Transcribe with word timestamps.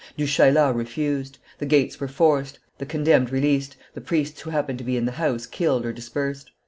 Du 0.17 0.25
Chayla 0.25 0.73
refused. 0.75 1.37
The 1.59 1.67
gates 1.67 1.99
were 1.99 2.07
forced, 2.07 2.57
the 2.79 2.87
condemned 2.87 3.31
released, 3.31 3.77
the 3.93 4.01
priests 4.01 4.41
who 4.41 4.49
happened 4.49 4.79
to 4.79 4.83
be 4.83 4.97
in 4.97 5.05
the 5.05 5.11
house 5.11 5.45
killed 5.45 5.85
or 5.85 5.93
dispersed. 5.93 6.49